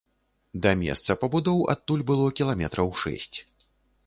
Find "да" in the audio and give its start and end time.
0.63-0.71